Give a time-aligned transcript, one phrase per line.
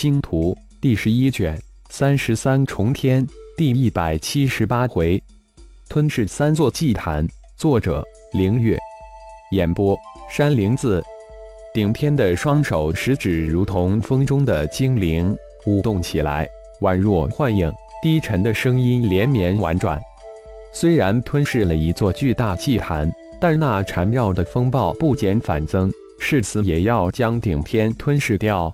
[0.00, 5.20] 星图第十一卷三十三重天第一百七十八回，
[5.88, 7.26] 吞噬三座祭坛。
[7.56, 8.00] 作者：
[8.32, 8.78] 凌月。
[9.50, 9.98] 演播：
[10.30, 11.02] 山灵子。
[11.74, 16.48] 顶天的双手食指如同风中的精灵，舞动起来，
[16.80, 17.68] 宛若幻影。
[18.00, 20.00] 低沉的声音连绵婉转。
[20.72, 25.90] 虽然吞噬了一座巨大祭坛，但那缠绕的风暴不减反增，
[26.20, 28.72] 誓死也要将顶天吞噬掉。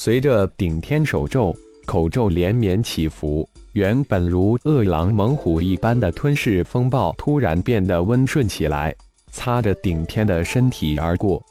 [0.00, 1.52] 随着顶天手咒、
[1.84, 8.94] 口咒连绵起伏，原本如饿狼猛虎一般的吞噬风暴突然变得温顺起来，
[9.32, 11.42] 擦着顶天的身体而过。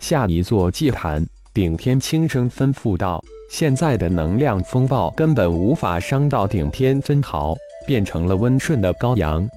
[0.00, 1.24] 下一座祭坛，
[1.54, 7.54] 顶天轻声吩咐道：“现在的能量风暴根本无法伤到顶天分毫，
[7.86, 9.48] 变成了温顺的羔羊。”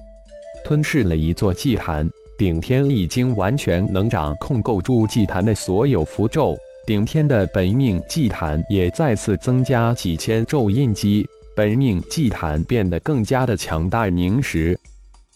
[0.64, 6.56] 吞噬了一座祭坛，顶天已经完全能掌控构筑祭坛的所有符咒。
[6.90, 14.76] 顶天的本命祭坛也再次增加几千咒印机，本命祭坛变得更加的强大凝实。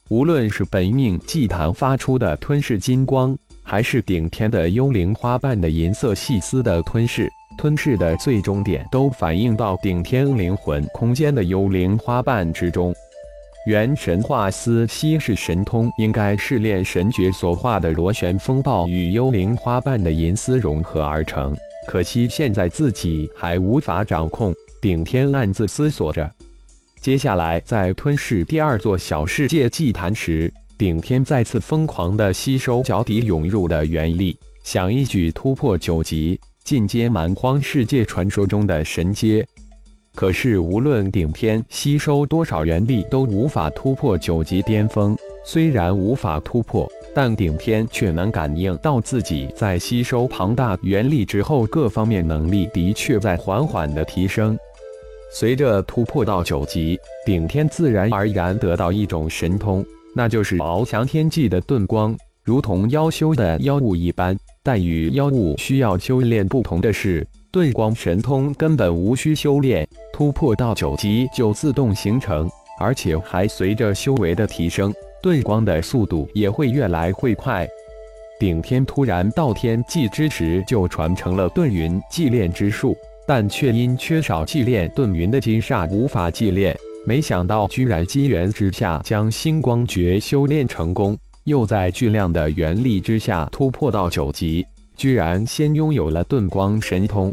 [0.09, 12.93] 无论是本命祭坛发出的吞噬金光，还是顶天的幽灵花瓣的银色细丝的吞噬，吞噬的最终点都反映到顶天灵魂空间的幽灵花瓣之中。
[13.67, 21.57] 元神化丝稀世神通，应该是炼神诀所化的螺旋风暴与幽灵花瓣的银丝融合而成。
[21.89, 24.55] 可惜现在自己还无法掌控。
[24.83, 26.31] 顶天暗自思索着。
[27.01, 39.47] 接下来在吞噬第二座小世界祭坛时，顶天再次疯狂地吸收脚底涌入的元力，想一举突破九级，进阶蛮荒世界传说中的神阶。
[40.15, 45.17] 可是，无论顶天吸收多少元力，都无法突破九级巅峰。
[45.45, 54.57] 虽然无法突破，但顶天却能感应到自己在吸收庞大元力之后，各方面能力的确在缓缓的提升。
[55.33, 64.37] 随着突破到九级，顶天自然而然得到一种神通，那就是翱翔天际的遁光，如同妖修的妖物一般。
[64.63, 67.27] 但与妖物需要修炼不同的是。
[67.55, 72.51] 遁光神通根本无需修炼，突破到九级就自动形成，
[72.81, 74.93] 而且还随着修为的提升，
[75.23, 77.65] 遁光的速度也会越来会快。
[78.41, 82.93] 顶天突然到天际之时就传承了遁云祭炼之术，
[83.25, 86.77] 但却因缺少祭炼遁云的金煞无法祭炼。
[87.07, 94.67] 没想到居然机缘之下将星光诀修炼成功，又在巨量的元力之下突破到九级。
[94.97, 97.33] 居然先拥有了遁光神通。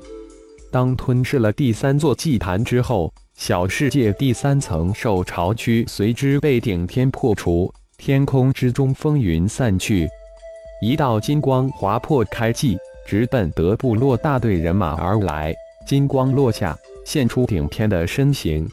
[0.71, 10.07] 当吞噬了第三座祭坛之后，小世界第三层受潮区随之被顶天破除，天空之中风云散去，
[10.81, 15.53] 一道金光划破开际，直奔德部落大队人马而来。
[15.85, 18.67] 金光落下，现出顶天的身形。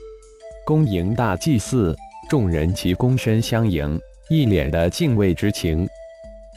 [0.65, 1.97] 恭迎大祭司，
[2.29, 5.89] 众人齐躬身相迎，一脸的敬畏之情。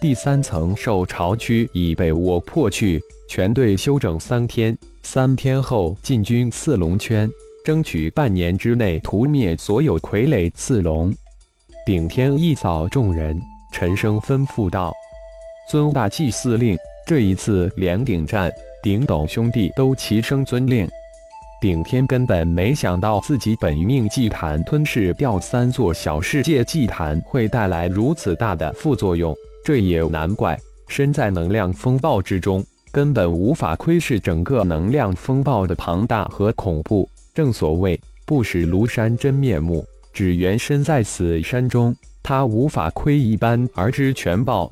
[0.02, 7.30] 第三层受潮区已被我破去，全队休整三天，三天后进军刺龙圈，
[7.64, 11.14] 争取半年之内屠灭所有傀儡刺龙。
[11.86, 13.40] 顶天一扫众人，
[13.72, 14.92] 沉声吩咐道
[15.70, 16.76] ：“遵大祭司令，
[17.06, 18.52] 这一次连顶战，
[18.82, 20.90] 顶斗兄弟都齐声遵令。”
[21.62, 29.38] 顶天根本没想到自己本命祭坛吞噬掉三座小世界祭坛会带来如此大的副作用。
[29.64, 37.08] 这也难怪，身在能量风暴之中，根本无法窥视整个能量风暴的庞大和恐怖。
[37.34, 41.96] 正所谓不识庐山真面目，只缘身在此山中。
[42.24, 44.72] 他无法窥一斑而知全豹。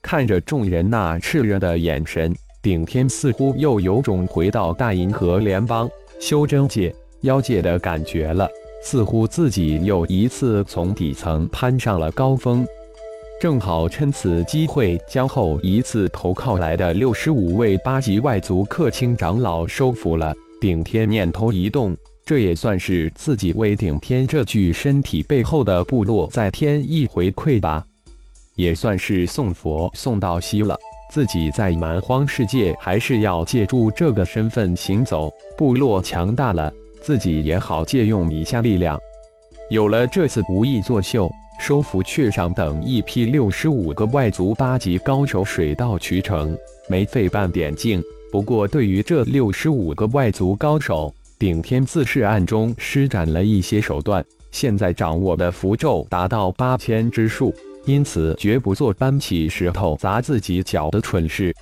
[0.00, 5.88] 看着众人那炽热的眼神，顶天似乎又有种回到大银河联邦
[6.18, 8.48] 修真界、妖界的感觉了，
[8.82, 12.66] 似乎自己又一次从底层攀上了高峰。
[13.40, 20.34] 正好趁此机会，将后一次投靠来的六十五位八级外族客卿长老收服了。
[20.60, 27.82] 顶天念头一动，这也算是自己为顶天这具身体背后的部落再添一回馈吧，
[28.56, 30.76] 也算是送佛送到西了。
[31.10, 35.32] 自己在蛮荒世界，还是要借助这个身份行走。
[35.56, 36.70] 部落强大了，
[37.00, 39.00] 自己也好借用一下力量。
[39.70, 41.30] 有了这次无意作秀。
[41.60, 46.56] 收服雀上等一批六十五个外族八级高手，水到渠成，
[46.88, 48.02] 没费半点劲。
[48.32, 54.24] 不过，对于这六十五个外族高手，顶天自是暗中施展了一些手段。
[54.50, 57.54] 现在掌握的符咒达到八千之数，
[57.84, 61.54] 因此绝不做搬起石头砸自己脚的蠢事。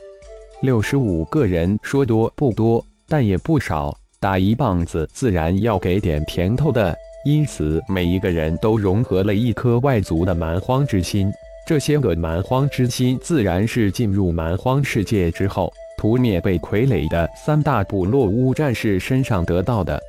[0.62, 3.94] 六十五个人说多不多，但也不少。
[4.20, 6.96] 打一棒子，自然要给点甜头的。
[7.24, 11.30] 因此，每一个人都融合了一颗外族的蛮荒之心。
[11.66, 20.00] 这些个蛮荒之心，自然是进入蛮荒世界之后，屠灭被傀儡的三大部落巫战士身上得到的。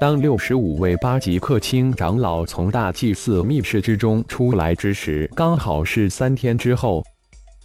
[0.00, 7.04] 当六十五位八级克卿长老从大祭司密室之中出来之时，刚好是三天之后。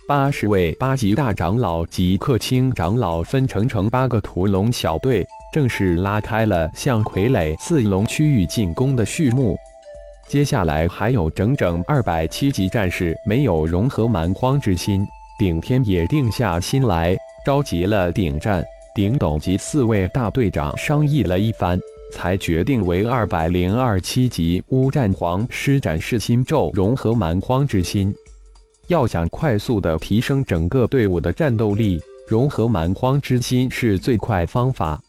[0.05, 9.57] 八十位八级大长老及克卿长老分成成八个屠龙小队，正式拉开了向傀儡四龙区域进攻的序幕。
[10.27, 15.07] 接下来还有整整二百七级战士没有融合蛮荒之心，
[15.39, 17.15] 顶天也定下心来，
[17.45, 18.61] 召集了顶战、
[18.93, 21.79] 顶斗及四位大队长商议了一番，
[22.11, 28.13] 才决定为二百零二七级乌战皇施展噬心咒，融合蛮荒之心。
[28.93, 35.01] 要想快速的提升整个队伍的战斗力，融合蛮荒之心是最快方法。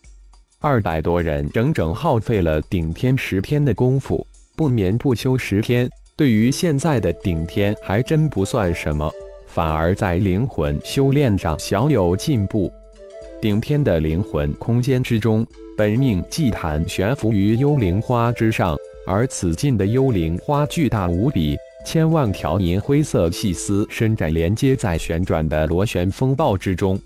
[0.58, 4.26] 二百多人整整耗费了顶天十天的功夫，
[4.56, 5.86] 不眠不休十天。
[6.16, 9.12] 对于现在的顶天还真不算什么，
[9.46, 12.72] 反而在灵魂修炼上小有进步。
[13.42, 15.46] 顶天的灵魂空间之中，
[15.76, 18.74] 本命祭坛悬浮于幽灵花之上，
[19.06, 21.54] 而此境的幽灵花巨大无比。
[21.84, 26.98] 千万条银灰色细丝伸展，连接在旋转的螺旋风暴之中。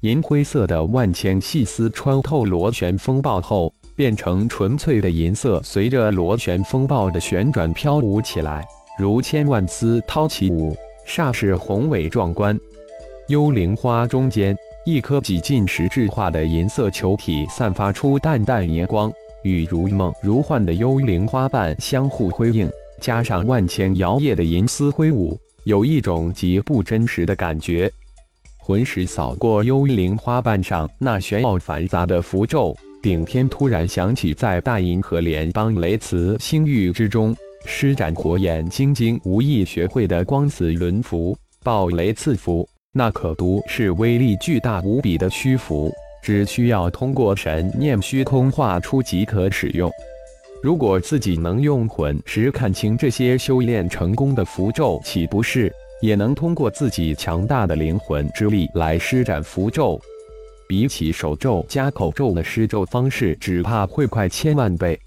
[0.00, 8.64] 银灰色的万千细丝穿透螺旋风暴后，变成纯粹的银色，随着螺旋风暴的旋转飘舞起来，
[8.98, 10.76] 如千万丝涛起舞，
[11.06, 12.58] 煞是宏伟壮观。
[13.28, 14.56] 幽灵花中间，
[14.86, 19.12] 一颗几近实质化的银色球体散发出淡淡银光，
[19.42, 22.70] 与如梦如幻的幽灵花瓣相互辉映。
[23.00, 27.90] 加上万千摇曳的银丝挥舞，有一种极不真实的感觉。
[28.58, 37.36] 魂石扫过幽灵花瓣上那玄奥繁杂的符咒，顶天突然想起在大银河联邦雷茨星域之中
[37.66, 45.92] 施展火眼金睛无意学会的光子轮符、爆雷刺符，那可都是威力巨大无比的虚符，
[46.22, 49.90] 只需要通过神念虚空画出即可使用。
[50.64, 55.70] 如果自己能用魂石看清这些修炼成功的符咒，岂不是
[56.00, 60.00] 也能通过自己强大的灵魂之力来施展符咒？
[60.66, 64.98] 比起手咒加口咒的施咒方式，只怕会快千万倍。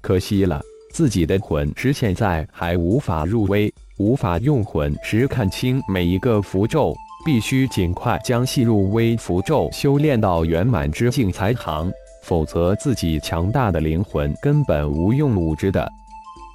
[0.00, 11.92] 可惜了，自己的魂石现在还无法入微，无法用魂石看清每一个符咒，必须尽快将细入微符咒修炼到圆满之境才行。
[12.26, 15.88] 否则，自己强大的灵魂根本无用武之的。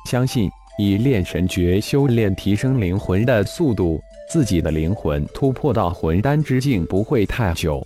[0.09, 7.81] 相信以炼神诀修炼提升灵魂的速度，自己的灵魂突破到魂丹之境不会太久。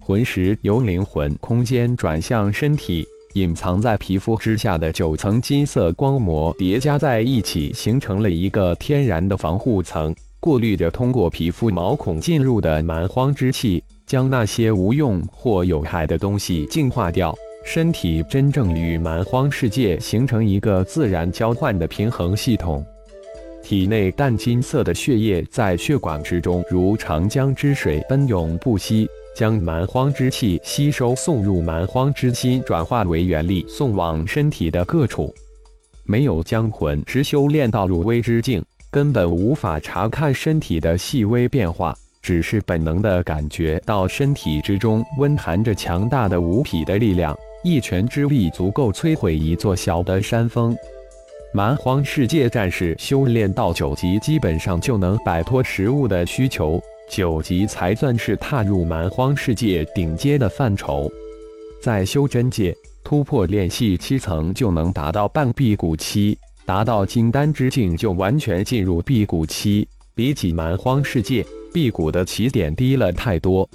[0.00, 3.04] 魂石由灵魂空间转向身体，
[3.34, 13.82] 隐藏在皮肤之下的九层金色光膜叠加在一起，形成了一个天然的防护层，过滤着通过皮肤毛孔进入的蛮荒之气。
[14.06, 22.82] 将那些无用或有害的东西净化掉，身体真正与蛮荒世界形成一个自然交换的平衡系统。
[23.62, 29.06] 体内淡金色的血液在血管之中如长江之水奔涌不息，
[29.36, 35.30] 将蛮荒之气吸收送入蛮荒之心，转化为元力送往身体的各处。
[36.04, 41.96] 没有将魂石修炼到入微之境，根本无法查看身体的细微变化。
[42.20, 50.76] 只是本能的感觉到身体之中温含着强大的无匹的力量，一拳之力足够摧毁一座小的山峰。
[51.54, 56.78] 蛮荒世界战士修炼到九级，基本上就能摆脱食物的需求，
[57.08, 61.10] 九级才算是踏入蛮荒世界顶阶的范畴。
[61.80, 66.36] 在修真界，突破炼系七层就能达到半辟谷期，
[66.68, 69.88] 达到金丹之境就完全进入辟谷期。
[70.14, 71.42] 比起蛮荒世界。
[71.72, 73.66] 辟谷的起点低了太多。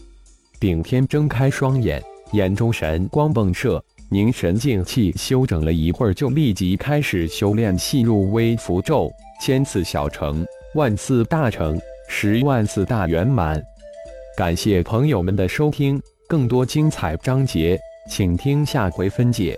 [0.60, 2.00] 顶天睁开双眼，
[2.34, 10.46] 眼中神光迸射，凝神静气，休整了一会儿，就立即开始修炼细入微符咒，千次小成，
[10.76, 13.60] 万次大成，十万次大圆满。
[14.38, 19.58] 感谢朋友们的收听，更多精彩章节，请听下回分解。